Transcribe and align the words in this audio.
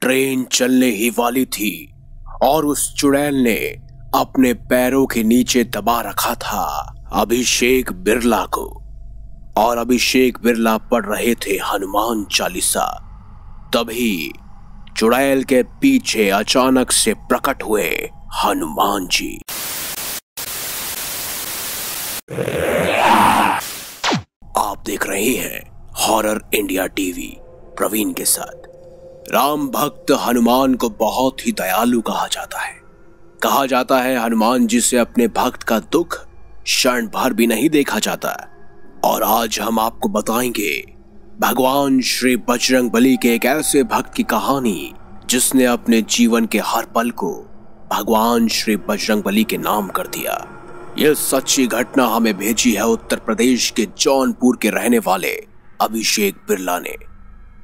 Train 0.00 0.44
चलने 0.44 0.86
ही 0.86 1.10
वाली 1.10 1.44
थी 1.46 1.92
और 2.42 2.66
उस 2.66 2.94
चुड़ैल 2.94 3.34
ने 3.34 3.56
अपने 4.14 4.52
पैरों 4.54 5.06
के 5.06 5.22
नीचे 5.22 5.64
दबा 5.64 6.00
रखा 6.00 6.34
था 6.34 6.62
अभिषेक 7.12 7.92
बिरला 7.92 8.44
को। 8.46 8.64
और 9.58 9.78
अभिषेक 9.78 10.38
बिरला 10.38 10.76
पढ़ 10.78 11.04
रहे 11.06 11.34
थे 11.34 11.58
हनुमान 11.72 12.24
चालीसा। 12.24 12.86
तभी 13.74 14.32
चुड़ैल 14.96 15.44
के 15.44 15.62
पीछे 15.62 16.28
अचानक 16.30 16.92
से 16.92 17.14
प्रकट 17.14 17.62
हुए 17.62 17.90
हनुमान 18.44 19.06
जी। 19.06 19.38
आप 24.58 24.82
देख 24.86 25.06
रहे 25.06 25.34
हैं 25.34 25.62
हॉरर 25.98 26.42
इंडिया 26.54 26.86
टीवी 26.86 27.36
प्रवीण 27.78 28.12
के 28.12 28.24
साथ। 28.24 28.69
राम 29.32 29.68
भक्त 29.68 30.10
हनुमान 30.10 30.74
को 30.74 30.88
बहुत 30.88 31.46
ही 31.46 31.52
दयालु 31.52 32.00
कहा 32.00 32.26
जाता 32.26 32.60
है। 32.60 32.72
कहा 33.42 33.66
जाता 33.66 34.00
है 34.00 34.18
हनुमान 34.18 34.66
जी 34.66 34.80
से 34.80 34.98
अपने 34.98 35.28
भक्त 35.28 35.62
का 35.62 35.78
दुख 35.78 36.26
क्षण 36.64 37.06
भर 37.06 37.32
भी 37.32 37.46
नहीं 37.46 37.70
देखा 37.70 37.98
जाता। 37.98 38.48
और 39.04 39.22
आज 39.22 39.60
हम 39.60 39.78
आपको 39.78 40.08
बताएँगे, 40.08 40.96
भगवान 41.40 42.00
श्री 42.00 42.36
बजरंग 42.36 42.90
बली 42.90 43.16
के 43.16 43.34
एक 43.34 43.44
ऐसे 43.44 43.82
भक्त 43.82 44.14
की 44.14 44.22
कहानी, 44.22 44.94
जिसने 45.26 45.64
अपने 45.64 46.02
जीवन 46.02 46.46
के 46.46 46.58
हर 46.58 46.84
पल 46.84 47.10
को 47.10 47.32
भगवान 47.92 48.48
श्री 48.48 48.76
बजरंग 48.76 49.22
बली 49.22 49.44
के 49.44 49.58
नाम 49.58 49.88
कर 49.88 50.06
दिया। 50.06 50.48
यह 50.98 51.14
सच्ची 51.14 51.66
घटना 51.66 52.06
हमें 52.06 52.38
भेजी 52.38 52.72
है 52.72 52.86
उत्तर 52.86 53.16
प्रदेश 53.16 53.70
के 53.70 53.88
जौनपुर 53.98 54.58
के 54.62 54.70
रहने 54.70 54.98
वाले 54.98 55.46
अभिषेक 55.80 56.34
बिरला 56.34 56.78
ने। 56.78 56.96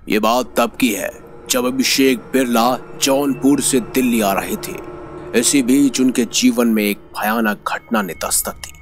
ये 0.08 0.18
बात 0.18 0.54
तब 0.56 0.70
की 0.70 0.92
है 0.92 1.25
जब 1.50 1.64
अभिषेक, 1.64 2.18
बिरला, 2.18 2.78
जौनपुर 3.02 3.60
से 3.60 3.80
दिल्ली 3.80 4.20
आ 4.20 4.32
रहे 4.32 4.56
थे, 4.56 4.96
इसी 5.38 5.62
बीच 5.62 6.00
उनके 6.00 6.24
जीवन 6.24 6.68
में 6.68 6.84
एक 6.84 6.98
भयानक 6.98 7.58
घटना 7.68 8.02
ने 8.02 8.14
दस्तक 8.14 8.52
दी। 8.52 8.72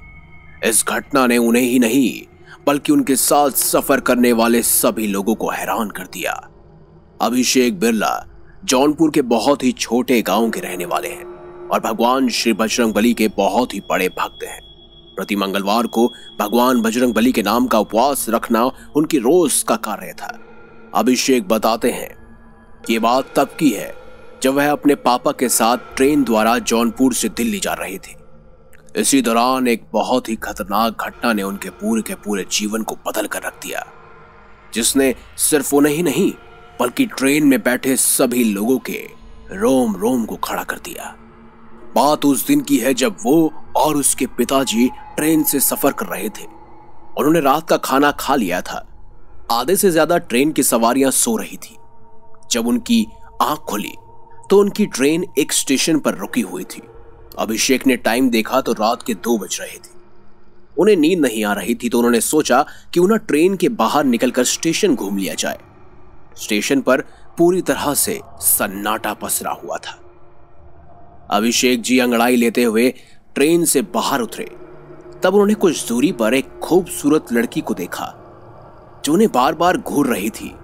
इस 0.68 0.84
घटना 0.88 1.26
ने 1.26 1.38
उन्हें 1.38 1.62
ही 1.62 1.78
नहीं, 1.78 2.22
बल्कि 2.66 2.92
उनके 2.92 3.16
साथ 3.16 3.50
सफ़र 3.50 4.00
करने 4.00 4.32
वाले 4.32 4.62
सभी 4.62 5.06
लोगों 5.06 5.34
को 5.34 5.50
हैरान 5.50 5.90
कर 5.90 6.04
दिया। 6.04 6.48
अभिषेक, 7.20 7.80
बिरला, 7.80 8.26
जौनपुर 8.64 9.10
के 9.10 9.22
बहुत 9.22 9.64
ही 9.64 9.72
छोटे 9.72 10.22
गाँव 10.22 10.50
के 10.50 10.60
रहने 10.60 10.84
वाले 10.84 11.08
हैं 11.08 11.68
और 11.68 11.80
भगवान 11.80 12.28
श्री 12.28 12.52
बजरंग 12.52 12.94
बली 12.94 13.14
के 13.14 13.28
बहुत 13.28 13.74
ही 13.74 13.80
बड़े 13.80 14.08
भक्त 14.08 14.44
हैं। 14.44 14.60
प्रति 15.16 15.36
मंगलवार 15.36 15.86
को 15.86 16.12
भगवान 16.40 16.82
बजरंग 16.82 17.14
बली 17.14 17.32
के 17.32 17.42
नाम 17.42 17.66
का 17.66 17.78
उपवास 17.78 18.26
रखना 18.28 18.70
उनकी 18.96 19.18
रोज 19.18 19.62
का 19.68 19.76
कार्य 19.76 20.12
था। 20.12 20.38
अभिषेक 20.94 21.48
बताते 21.48 21.90
हैं 21.90 22.23
ये 22.90 22.98
बात 22.98 23.32
तब 23.36 23.56
की 23.58 23.70
है, 23.70 23.94
जब 24.42 24.54
वह 24.54 24.70
अपने 24.70 24.94
पापा 24.96 25.32
के 25.32 25.48
साथ 25.50 25.94
ट्रेन 25.96 26.24
द्वारा 26.24 26.58
जौनपुर 26.60 27.14
से 27.14 27.28
दिल्ली 27.30 27.58
जा 27.58 27.72
रहे 27.74 27.98
थे। 27.98 28.22
इसी 28.94 29.20
दौरान 29.22 29.68
एक 29.68 29.84
बहुत 29.92 30.28
ही 30.28 30.34
खतरनाक 30.38 31.02
घटना 31.02 31.32
ने 31.32 31.42
उनके 31.42 31.70
पूरे 31.72 32.02
के 32.02 32.14
पूरे 32.16 32.44
जीवन 32.50 32.82
को 32.82 32.94
बदल 33.06 33.26
कर 33.26 33.42
रख 33.42 33.62
दिया, 33.62 33.84
जिसने 34.72 35.14
सिर्फ़ 35.40 35.74
उन्हें 35.74 35.94
ही 35.94 36.02
नहीं, 36.02 36.30
बल्कि 36.80 37.06
ट्रेन 37.08 37.46
में 37.46 37.62
बैठे 37.62 37.96
सभी 37.96 38.44
लोगों 38.44 38.78
के 38.80 39.02
रोम 39.52 39.96
रोम 39.96 40.24
को 40.24 40.36
खड़ा 40.38 40.62
कर 40.64 40.78
दिया। 40.84 41.14
बात 41.94 42.24
उस 42.24 42.46
दिन 42.46 42.60
की 42.60 42.76
है 42.78 42.92
जब 42.94 43.16
वो 43.24 43.52
और 43.76 43.96
उसके 43.96 44.26
पिताजी 44.28 44.88
ट्रेन 45.16 45.42
से 45.44 45.60
सफ़र 45.62 45.92
कर 45.92 46.06
रहे 46.06 46.28
थे 46.30 46.44
उन्होंने 47.18 47.40
रात 47.40 47.68
का 47.68 47.76
खाना 47.78 48.10
खा 48.10 48.34
लिया 48.36 48.60
था। 48.62 48.86
आधे 49.52 49.76
से 49.76 49.90
ज़्यादा 49.90 50.18
ट्रेन 50.20 50.52
की 50.52 50.62
सवारियाँ 50.62 51.10
सो 51.12 51.36
रही 51.36 51.56
थी। 51.56 51.76
जब 52.50 52.66
उनकी 52.66 53.06
आँख 53.42 53.58
खुली 53.60 53.92
तो 54.50 54.58
उनकी 54.60 54.86
ट्रेन 54.86 55.24
एक 55.38 55.52
स्टेशन 55.52 55.98
पर 55.98 56.14
रुकी 56.14 56.40
हुई 56.42 56.64
थी। 56.66 56.82
अभिषेक 57.38 57.86
ने 57.86 57.96
टाइम 57.98 58.28
देखा 58.30 58.60
तो 58.60 58.72
रात 58.72 59.02
के 59.02 59.14
दो 59.16 59.36
बज 59.38 59.58
रहे 59.60 59.76
थे। 59.76 59.92
उन्हें 60.76 60.96
नींद 60.96 61.20
नहीं 61.20 61.44
आ 61.44 61.52
रही 61.52 61.74
थी 61.74 61.88
तो 61.88 61.98
उन्होंने 61.98 62.20
सोचा 62.20 62.64
कि 62.94 63.00
उन्हें 63.00 63.18
ट्रेन 63.18 63.56
के 63.56 63.68
बाहर 63.74 64.04
निकलकर 64.04 64.44
स्टेशन 64.44 64.94
घूम 64.94 65.18
लिया 65.18 65.34
जाए। 65.34 65.58
स्टेशन 66.36 66.80
पर 66.80 67.00
पूरी 67.38 67.62
तरह 67.62 67.92
से 67.94 68.20
सन्नाटा 68.40 69.14
पसरा 69.14 69.52
हुआ 69.54 69.76
था। 69.78 70.00
अभिषेक 71.30 71.82
जी 71.82 71.98
अंगड़ाई 71.98 72.36
लेते 72.36 72.64
हुए 72.64 72.88
ट्रेन 73.34 73.64
से 73.64 73.82
बाहर 73.94 74.20
उतरे। 74.20 74.44
तब 75.22 75.32
उन्होंने 75.32 75.54
कुछ 75.54 75.86
दूरी 75.88 76.10
पर 76.12 76.34
एक 76.34 76.58
खूबसूरत 76.58 77.32
लड़की 77.32 77.60
को 77.60 77.74
देखा, 77.74 78.06
जो 79.04 79.12
उन्हें 79.12 79.30
बार 79.32 79.54
बार 79.54 79.76
घूर 79.76 80.06
रही 80.06 80.30
थी। 80.30 80.54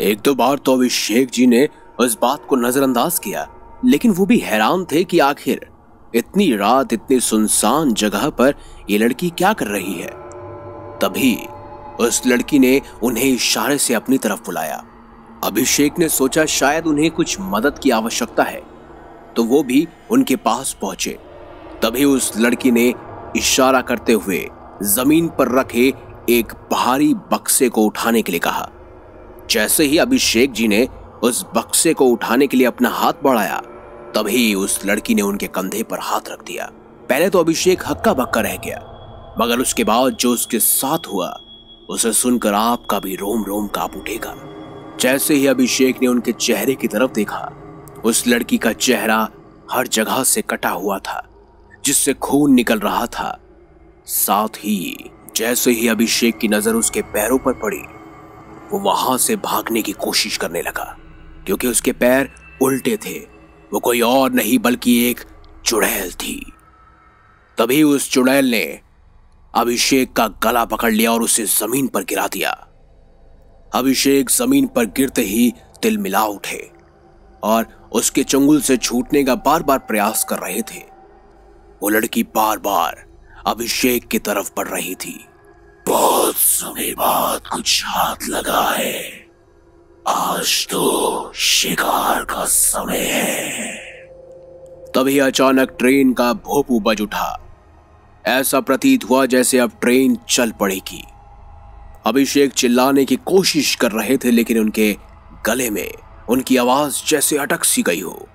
एक 0.00 0.20
दो 0.20 0.34
बार 0.34 0.58
तो 0.58 0.72
अभिषेक 0.72 1.30
जी 1.30 1.46
ने 1.46 1.68
उस 2.00 2.16
बात 2.22 2.44
को 2.48 2.56
नजरअंदाज 2.56 3.18
किया, 3.18 3.46
लेकिन 3.84 4.10
वो 4.10 4.26
भी 4.26 4.38
हैरान 4.38 4.84
थे 4.84 5.02
कि 5.04 5.18
आखिर 5.18 5.66
इतनी 6.14 6.50
रात, 6.56 6.92
इतनी 6.92 7.18
सुनसान 7.20 7.92
जगह 7.94 8.28
पर 8.30 8.54
ये 8.90 8.98
लड़की 8.98 9.28
क्या 9.30 9.52
कर 9.52 9.66
रही 9.66 9.94
है। 9.94 10.08
तभी 11.00 11.34
उस 12.00 12.22
लड़की 12.26 12.58
ने 12.58 12.80
उन्हें 13.02 13.24
इशारे 13.24 13.78
से 13.78 13.94
अपनी 13.94 14.18
तरफ़ 14.18 14.40
बुलाया। 14.40 14.82
अभिषेक 15.44 15.98
ने 15.98 16.08
सोचा 16.08 16.44
शायद 16.46 16.86
उन्हें 16.86 17.10
कुछ 17.10 17.36
मदद 17.42 17.78
की 17.78 17.90
आवश्यकता 17.90 18.42
है 18.42 18.62
तो 19.36 19.44
वो 19.44 19.62
भी 19.62 19.86
उनके 20.10 20.36
पास 20.38 20.76
पहुँचे। 20.80 21.18
तभी 21.82 22.04
उस 22.06 22.32
लड़की 22.38 22.70
ने 22.70 22.92
इशारा 23.36 23.80
करते 23.82 24.12
हुए 24.14 24.46
ज़मीन 24.86 25.28
पर 25.28 25.58
रखे 25.58 25.92
एक 26.30 26.52
भारी 26.72 27.14
बक्से 27.32 27.68
को 27.68 27.82
उठाने 27.82 28.22
के 28.22 28.32
लिए 28.32 28.40
कहा। 28.40 28.68
जैसे 29.50 29.84
ही 29.84 29.98
अभिषेक 29.98 30.52
जी 30.52 30.66
ने 30.68 30.86
उस 31.22 31.44
बक्से 31.54 31.92
को 31.94 32.06
उठाने 32.06 32.46
के 32.46 32.56
लिए 32.56 32.66
अपना 32.66 32.88
हाथ 32.88 33.22
बढ़ाया, 33.24 33.56
तभी 34.14 34.54
उस 34.54 34.84
लड़की 34.86 35.14
ने 35.14 35.22
उनके 35.22 35.46
कंधे 35.46 35.82
पर 35.82 35.98
हाथ 36.00 36.30
रख 36.30 36.44
दिया। 36.44 36.70
पहले 37.08 37.28
तो 37.30 37.38
अभिषेक 37.38 37.82
हक्का 37.86 38.14
बक्का 38.14 38.40
रह 38.40 38.56
गया, 38.56 38.78
मगर 39.40 39.60
उसके 39.60 39.84
बाद 39.84 40.16
जो 40.16 40.32
उसके 40.32 40.58
साथ 40.58 41.08
हुआ, 41.12 41.28
उसे 41.90 42.12
सुनकर 42.12 42.54
आपका 42.54 42.98
भी 42.98 43.16
रोम 43.16 43.44
रोम 43.44 43.66
काप 43.66 43.96
उठेगा। 43.96 44.34
जैसे 45.00 45.34
ही 45.34 45.46
अभिषेक 45.46 46.02
ने 46.02 46.08
उनके 46.08 46.32
चेहरे 46.32 46.74
की 46.74 46.88
तरफ़ 46.88 47.12
देखा, 47.12 47.50
उस 48.04 48.26
लड़की 48.26 48.58
का 48.58 48.72
चेहरा 48.72 49.28
हर 49.72 49.86
जगह 49.88 50.22
से 50.24 50.42
कटा 50.42 50.70
हुआ 50.70 50.98
था, 50.98 51.22
जिससे 51.84 52.14
खून 52.14 52.54
निकल 52.54 52.78
रहा 52.78 53.06
था। 53.08 53.38
साथ 54.06 54.56
ही 54.58 55.10
जैसे 55.36 55.70
ही 55.70 55.88
अभिषेक 55.88 56.38
की 56.38 56.48
नज़र 56.48 56.74
उसके 56.74 57.02
पैरों 57.02 57.38
पर 57.38 57.52
पड़ी 57.52 57.82
वो 58.72 58.78
वहाँ 58.78 59.16
से 59.18 59.36
भागने 59.36 59.82
की 59.82 59.92
कोशिश 59.92 60.36
करने 60.36 60.62
लगा, 60.62 60.84
क्योंकि 61.46 61.66
उसके 61.66 61.92
पैर 61.92 62.32
उल्टे 62.62 62.96
थे। 62.96 63.18
वो 63.72 63.80
कोई 63.80 64.00
और 64.00 64.30
नहीं, 64.32 64.58
बल्कि 64.58 64.98
एक 65.10 65.20
चुड़ैल 65.64 66.12
थी। 66.12 66.52
तभी 67.58 67.82
उस 67.82 68.10
चुड़ैल 68.10 68.50
ने 68.50 68.80
अभिषेक 69.54 70.12
का 70.12 70.26
गला 70.42 70.64
पकड़ 70.64 70.92
लिया 70.92 71.12
और 71.12 71.22
उसे 71.22 71.44
ज़मीन 71.44 71.88
पर 71.88 72.04
गिरा 72.04 72.26
दिया। 72.26 72.50
अभिषेक 73.74 74.30
ज़मीन 74.30 74.66
पर 74.66 74.84
गिरते 74.86 75.22
ही 75.22 75.52
तिल 75.82 75.98
मिला 75.98 76.24
उठे 76.24 76.70
और 77.42 77.66
उसके 77.92 78.22
चंगुल 78.24 78.60
से 78.60 78.76
छूटने 78.76 79.24
का 79.24 79.34
बार 79.36 79.62
बार 79.62 79.78
प्रयास 79.78 80.24
कर 80.24 80.38
रहे 80.38 80.62
थे। 80.62 80.82
वो 81.82 81.88
लड़की 81.88 82.22
बार 82.34 82.58
बार 82.58 83.04
अभिषेक 83.46 84.08
की 84.08 84.18
तरफ़ 84.18 84.50
बढ़ 84.56 84.68
रही 84.68 84.94
थी। 84.94 85.18
बहुत 85.90 86.36
समय 86.36 86.92
बाद 86.92 87.40
कुछ 87.46 87.82
हाथ 87.86 88.16
लगा 88.28 88.70
है 88.70 89.26
आज 90.08 90.66
तो 90.70 91.32
शिकार 91.34 92.24
का 92.24 92.44
समय 92.44 92.98
है। 92.98 93.72
तभी 94.94 95.18
अचानक 95.18 95.76
ट्रेन 95.78 96.12
का 96.12 96.32
भोपू 96.32 96.80
बज 96.80 97.00
उठा। 97.00 97.40
ऐसा 98.26 98.60
प्रतीत 98.60 99.04
हुआ 99.04 99.26
जैसे 99.26 99.58
अब 99.58 99.72
ट्रेन 99.80 100.18
चल 100.28 100.50
पड़ेगी। 100.50 101.02
अभिषेक 102.06 102.52
चिल्लाने 102.52 103.04
की 103.04 103.16
कोशिश 103.16 103.74
कर 103.74 103.92
रहे 103.92 104.16
थे, 104.16 104.30
लेकिन 104.30 104.58
उनके 104.58 104.96
गले 105.46 105.70
में 105.70 105.92
उनकी 106.28 106.56
आवाज़ 106.56 107.02
जैसे 107.08 107.38
अटक 107.38 107.64
सी 107.64 107.82
गई 107.82 108.00
हो। 108.00 108.28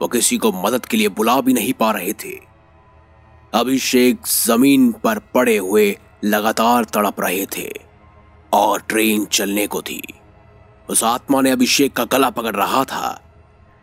वो 0.00 0.08
किसी 0.08 0.38
को 0.38 0.52
मदद 0.52 0.86
के 0.86 0.96
लिए 0.96 1.08
बुला 1.08 1.40
भी 1.40 1.52
नहीं 1.52 1.72
पा 1.72 1.90
रहे 1.90 2.12
थे। 2.12 2.36
अभिषेक 3.54 4.26
ज़मीन 4.26 4.92
पर 4.92 5.18
पड़े 5.18 5.56
हुए 5.56 5.98
लगातार 6.24 6.84
तड़प 6.84 7.20
रहे 7.20 7.46
थे 7.46 7.68
और 8.52 8.82
ट्रेन 8.88 9.24
चलने 9.24 9.66
को 9.66 9.82
थी। 9.82 10.02
उस 10.88 11.04
आत्मा 11.04 11.40
ने 11.40 11.50
अभिषेक 11.50 11.92
का 11.92 12.04
गला 12.04 12.30
पकड़ 12.30 12.56
रहा 12.56 12.84
था। 12.84 13.22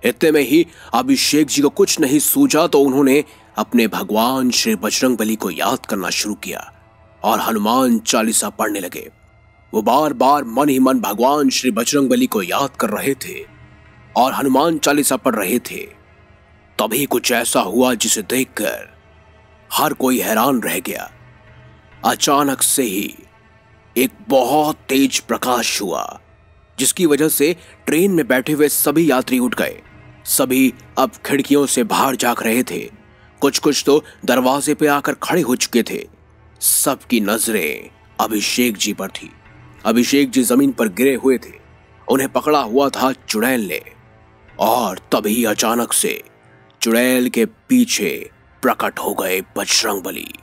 इतने 0.06 0.32
में 0.32 0.42
ही 0.42 0.66
अभिषेक 0.94 1.48
जी 1.48 1.62
को 1.62 1.70
कुछ 1.70 2.00
नहीं 2.00 2.20
सूझा 2.20 2.68
तो 2.68 2.80
उन्होंने 2.80 3.24
अपने 3.58 3.88
भगवान 3.88 4.50
श्री 4.52 4.76
बजरंग 4.76 5.18
बली 5.18 5.36
को 5.36 5.52
याद 5.52 5.86
करना 5.86 6.10
शुरू 6.10 6.36
किया 6.36 6.74
और 7.24 7.40
हनुमान 7.40 8.00
चालीसा 8.00 8.50
पढ़ने 8.50 8.80
लगे। 8.80 9.10
वो 9.74 9.82
बार 9.82 10.14
बार 10.14 10.44
मन 10.44 10.70
ही 10.70 10.80
मन 10.80 11.00
भगवान 11.00 11.50
श्री 11.50 11.72
बजरंग 11.72 12.10
बली 12.10 12.28
को 12.28 12.42
याद 12.42 12.76
कर 12.80 12.90
रहे 12.90 13.14
थे 13.14 13.46
और 14.18 14.34
हनुमान 14.34 14.78
चालीसा 14.78 15.18
पढ़ 15.18 15.36
रहे 15.36 15.60
थे। 15.60 15.84
तभी 16.80 17.06
कुछ 17.06 17.32
ऐसा 17.32 17.62
हुआ 17.62 17.94
जिसे 17.94 18.22
देखकर 18.22 18.94
हर 19.74 19.94
कोई 19.94 20.20
हैरान 20.20 20.62
रह 20.62 20.80
गया। 20.80 21.12
अचानक 22.06 22.62
से 22.62 22.84
ही 22.84 23.16
एक 23.98 24.12
बहुत 24.30 24.76
तेज 24.76 25.20
प्रकाश 25.20 25.82
हुआ, 25.82 26.20
जिसकी 26.80 27.06
वजह 27.06 27.30
से 27.30 27.56
ट्रेन 27.86 28.12
में 28.12 28.28
बैठे 28.28 28.54
हुए 28.54 28.68
सभी 28.68 29.12
यात्री 29.12 29.40
उठ 29.40 29.56
गए। 29.56 29.82
सभी 30.26 30.74
अब 30.98 31.12
खिड़कियों 31.26 31.66
से 31.66 31.84
बाहर 31.84 32.16
जाग 32.16 32.44
रहे 32.44 32.64
थे। 32.64 32.92
कुछ 33.42 33.60
कुछ 33.60 33.84
तो 33.86 34.04
दरवाजे 34.26 34.74
पे 34.74 34.88
आकर 34.88 35.14
खड़े 35.14 35.42
हो 35.42 35.56
चुके 35.56 35.84
थे। 35.84 36.08
सबकी 36.62 37.20
नज़रें 37.20 37.90
अभिषेक 38.20 38.78
जी 38.78 38.94
पर 38.94 39.08
थी। 39.08 39.32
अभिषेक 39.86 40.32
जी 40.32 40.44
ज़मीन 40.44 40.72
पर 40.72 40.88
गिरे 40.88 41.16
हुए 41.16 41.38
थे। 41.38 41.54
उन्हें 42.08 42.32
पकड़ा 42.32 42.60
हुआ 42.60 42.90
था 42.90 43.12
चुड़ैल 43.12 43.68
ने। 43.68 43.82
और 44.60 44.98
तभी 44.98 45.44
अचानक 45.44 45.94
से 45.94 46.24
चुड़ैल 46.82 47.30
के 47.30 47.46
पीछे 47.46 48.32
प्रकट 48.62 49.00
हो 49.00 49.14
गए 49.14 49.42
बजरंग 49.42 50.02
बली 50.02 50.34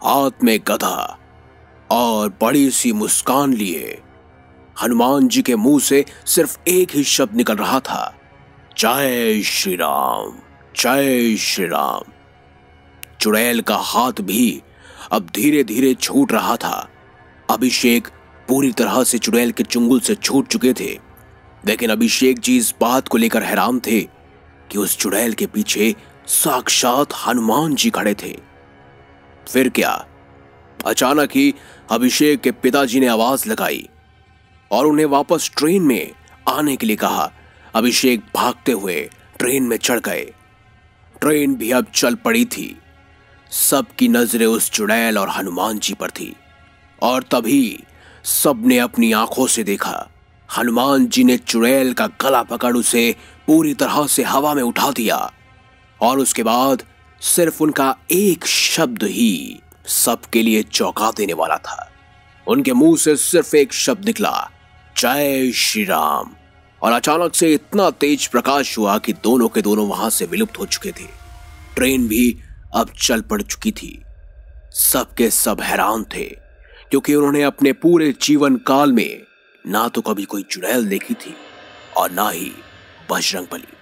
हाथ 0.00 0.42
में 0.44 0.58
गधा 0.68 1.18
और 1.90 2.28
बड़ी 2.40 2.70
सी 2.70 2.92
मुस्कान 2.92 3.52
लिए। 3.54 4.00
हनुमान 4.76 5.28
जी 5.28 5.42
के 5.42 5.56
मुँह 5.56 5.80
से 5.80 6.04
सिर्फ़ 6.26 6.58
एक 6.68 6.94
ही 6.94 7.04
शब्द 7.04 7.36
निकल 7.36 7.56
रहा 7.56 7.80
था, 7.80 8.14
जय 8.78 9.42
श्री 9.42 9.74
राम 9.76 10.38
जय 10.76 11.36
श्री 11.36 11.66
राम 11.66 12.12
चुड़ैल 13.20 13.60
का 13.60 13.76
हाथ 13.76 14.20
भी 14.20 14.62
अब 15.12 15.30
धीरे 15.34 15.64
धीरे 15.64 15.94
छूट 15.94 16.32
रहा 16.32 16.56
था। 16.56 16.88
अभिषेक 17.48 18.08
पूरी 18.48 18.72
तरह 18.72 19.02
से 19.04 19.18
चुड़ैल 19.18 19.52
के 19.52 19.64
चुंगल 19.64 20.00
से 20.00 20.14
छूट 20.14 20.48
चुके 20.48 20.72
थे, 20.72 20.92
लेकिन 21.64 21.90
अभिषेक 21.90 22.38
जी 22.38 22.56
इस 22.56 22.74
बात 22.80 23.08
को 23.08 23.18
लेकर 23.18 23.42
हैरान 23.42 23.80
थे 23.80 24.00
कि 24.70 24.78
उस 24.78 24.96
चुड़ैल 24.98 25.32
के 25.32 25.46
पीछे 25.46 25.94
साक्षात 26.26 27.14
हनुमान 27.26 27.74
जी 27.74 27.90
खड़े 27.90 28.14
थे। 28.14 28.36
फिर 29.48 29.68
क्या? 29.68 30.06
अचानक 30.86 31.30
ही 31.34 31.54
अभिषेक 31.90 32.40
के 32.40 32.50
पिताजी 32.52 33.00
ने 33.00 33.06
आवाज़ 33.06 33.48
लगाई 33.48 33.88
और 34.70 34.86
उन्हें 34.86 35.06
वापस 35.06 35.50
ट्रेन 35.56 35.82
में 35.82 36.12
आने 36.48 36.76
के 36.76 36.86
लिए 36.86 36.96
कहा। 36.96 37.32
अभिषेक 37.74 38.22
भागते 38.34 38.72
हुए 38.72 39.10
ट्रेन 39.38 39.62
में 39.62 39.76
चढ़ 39.76 40.00
गए। 40.00 40.24
ट्रेन 41.20 41.54
भी 41.54 41.70
अब 41.70 41.86
चल 41.94 42.14
पड़ी 42.14 42.44
थी। 42.44 42.78
सबकी 43.50 44.08
नज़रें 44.08 44.46
उस 44.46 44.70
चुड़ैल 44.70 45.18
और 45.18 45.28
हनुमान 45.28 45.78
जी 45.78 45.94
पर 45.94 46.10
थी 46.10 46.36
और 47.02 47.22
तभी 47.22 47.82
सबने 48.24 48.78
अपनी 48.78 49.12
आँखों 49.12 49.46
से 49.46 49.64
देखा। 49.64 50.08
हनुमान 50.58 51.06
जी 51.06 51.24
ने 51.24 51.36
चुड़ैल 51.36 51.92
का 51.92 52.06
गला 52.06 52.42
पकड़ 52.42 52.76
उसे 52.76 53.16
पूरी 53.46 53.74
तरह 53.74 54.06
से 54.06 54.22
हवा 54.22 54.54
में 54.54 54.62
उठा 54.62 54.90
दिया 54.90 55.32
और 56.00 56.18
उसके 56.18 56.42
बाद 56.42 56.82
सिर्फ़ 57.24 57.62
उनका 57.62 57.94
एक 58.12 58.46
शब्द 58.46 59.02
ही 59.02 59.60
सबके 59.86 60.42
लिए 60.42 60.62
चौंका 60.62 61.10
देने 61.10 61.32
वाला 61.32 61.56
था। 61.56 61.90
उनके 62.46 62.72
मुँह 62.72 62.96
से 62.96 63.14
सिर्फ़ 63.16 63.54
एक 63.56 63.72
शब्द 63.72 64.04
निकला, 64.04 64.50
जय 64.96 65.50
श्री 65.52 65.84
राम 65.84 66.34
और 66.82 66.92
अचानक 66.92 67.34
से 67.34 67.52
इतना 67.54 67.88
तेज 67.90 68.26
प्रकाश 68.26 68.76
हुआ 68.78 68.96
कि 68.98 69.12
दोनों 69.24 69.48
के 69.48 69.62
दोनों 69.62 69.86
वहाँ 69.88 70.10
से 70.10 70.26
विलुप्त 70.26 70.58
हो 70.58 70.66
चुके 70.66 70.90
थे। 70.90 71.06
ट्रेन 71.76 72.06
भी 72.08 72.38
अब 72.74 72.90
चल 73.02 73.20
पड़ 73.20 73.40
चुकी 73.42 73.72
थी। 73.72 74.02
सबके 74.72 75.30
सब 75.30 75.60
हैरान 75.60 76.04
थे, 76.14 76.24
क्योंकि 76.90 77.14
उन्होंने 77.14 77.42
अपने 77.42 77.72
पूरे 77.72 78.12
जीवन 78.22 78.56
काल 78.66 78.92
में 78.92 79.22
ना 79.64 79.86
तो 79.88 80.00
कभी 80.00 80.24
कोई 80.24 80.42
चुड़ैल 80.42 80.86
देखी 80.86 81.14
थी 81.14 81.34
और 81.96 82.10
ना 82.10 82.28
ही 82.30 82.52
बजरंग 83.10 83.46
बली 83.52 83.72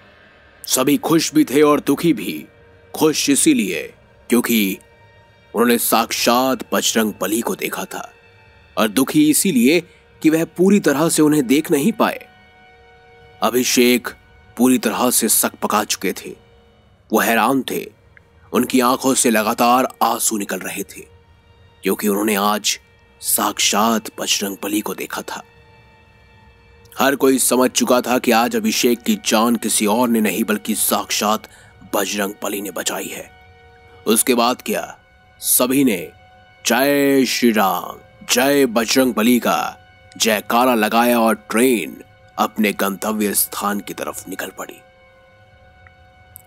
सभी 0.63 0.97
खुश 0.97 1.33
भी 1.33 1.43
थे 1.43 1.61
और 1.61 1.79
दुखी 1.79 2.13
भी। 2.13 2.45
खुश 2.95 3.29
इसीलिए 3.29 3.93
क्योंकि 4.29 4.77
उन्होंने 5.53 5.77
साक्षात 5.77 6.73
बजरंग 6.73 7.13
बली 7.21 7.41
को 7.41 7.55
देखा 7.55 7.85
था 7.85 8.11
और 8.77 8.87
दुखी 8.87 9.29
इसीलिए 9.29 9.79
कि 10.21 10.29
वह 10.29 10.45
पूरी 10.45 10.79
तरह 10.79 11.09
से 11.09 11.21
उन्हें 11.21 11.45
देख 11.47 11.71
नहीं 11.71 11.91
पाए। 11.91 12.27
अभिषेक 13.43 14.07
पूरी 14.57 14.77
तरह 14.77 15.09
से 15.11 15.29
सक 15.29 15.55
पका 15.55 15.83
चुके 15.83 16.13
थे। 16.13 16.35
वो 17.11 17.19
हैरान 17.19 17.63
थे। 17.71 17.85
उनकी 18.53 18.79
आँखों 18.79 19.13
से 19.13 19.29
लगातार 19.29 19.87
आँसू 20.03 20.37
निकल 20.37 20.59
रहे 20.59 20.83
थे, 20.83 21.01
क्योंकि 21.83 22.07
उन्होंने 22.07 22.35
आज 22.35 22.79
साक्षात 23.21 24.09
बजरंग 24.19 24.57
बली 24.63 24.81
को 24.81 24.95
देखा 24.95 25.21
था। 25.21 25.43
हर 26.99 27.15
कोई 27.15 27.39
समझ 27.39 27.69
चुका 27.69 28.01
था 28.01 28.17
कि 28.17 28.31
आज 28.31 28.55
अभिषेक 28.55 29.01
की 29.01 29.15
जान 29.15 29.55
किसी 29.55 29.85
और 29.85 30.09
ने 30.09 30.21
नहीं, 30.21 30.43
बल्कि 30.43 30.75
साक्षात 30.75 31.47
बजरंग 31.95 32.33
पली 32.41 32.61
ने 32.61 32.71
बचाई 32.71 33.05
है। 33.05 33.29
उसके 34.07 34.35
बाद 34.35 34.61
क्या? 34.61 34.99
सभी 35.39 35.83
ने, 35.83 36.11
जय 36.65 37.25
श्री 37.25 37.51
राम 37.51 37.99
जय 38.31 38.65
बजरंग 38.65 39.13
बली 39.13 39.39
का 39.39 39.77
जयकारा 40.17 40.75
लगाया 40.75 41.19
और 41.19 41.35
ट्रेन 41.35 42.01
अपने 42.37 42.71
गंतव्य 42.71 43.33
स्थान 43.33 43.79
की 43.79 43.93
तरफ़ 43.93 44.29
निकल 44.29 44.49
पड़ी। 44.49 44.77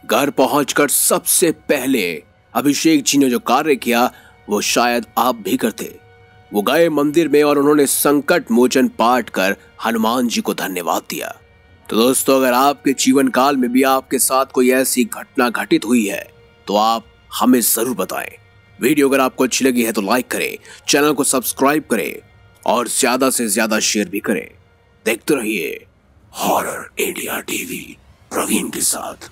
घर 0.06 0.30
पहुंचकर 0.30 0.88
सबसे 0.88 1.50
पहले 1.50 2.22
अभिषेक 2.54 3.04
जी 3.04 3.18
ने 3.18 3.30
जो 3.30 3.38
कार्य 3.38 3.76
किया, 3.76 4.12
वो 4.48 4.60
शायद 4.60 5.06
आप 5.18 5.34
भी 5.34 5.56
करते। 5.56 5.98
वो 6.52 6.62
गए 6.62 6.88
मंदिर 6.88 7.28
में 7.28 7.42
और 7.42 7.58
उन्होंने 7.58 7.86
संकट 7.86 8.50
मोचन 8.50 8.88
पाठ 8.88 9.30
कर 9.30 9.56
हनुमान 9.84 10.28
जी 10.28 10.40
को 10.40 10.54
धन्यवाद 10.54 11.02
दिया। 11.10 11.36
तो 11.88 11.96
दोस्तों, 11.96 12.36
अगर 12.36 12.52
आपके 12.52 12.92
जीवन 12.94 13.28
काल 13.28 13.56
में 13.56 13.70
भी 13.72 13.82
आपके 13.84 14.18
साथ 14.18 14.46
कोई 14.54 14.70
ऐसी 14.72 15.04
घटना 15.06 15.48
घटित 15.50 15.84
हुई 15.84 16.06
है 16.06 16.26
तो 16.66 16.76
आप 16.76 17.04
हमें 17.32 17.60
ज़रूर 17.60 17.96
बताएँ। 17.96 18.36
वीडियो 18.78 19.08
अगर 19.08 19.20
आपको 19.20 19.44
अच्छी 19.44 19.64
लगी 19.64 19.82
है 19.84 19.92
तो 19.92 20.00
लाइक 20.02 20.28
करें, 20.30 20.56
चैनल 20.88 21.12
को 21.12 21.24
सब्सक्राइब 21.24 21.84
करें, 21.90 22.14
और 22.64 22.88
ज़्यादा 22.90 23.30
से 23.30 23.46
ज़्यादा 23.48 23.78
शेयर 23.80 24.08
भी 24.08 24.20
करें। 24.20 24.48
देखते 25.06 25.34
रहिए 25.34 25.86
हॉरर 26.32 26.88
इंडिया 27.00 27.38
टीवी, 27.42 27.96
प्रवीण 28.30 28.68
के 28.68 28.80
साथ। 28.82 29.30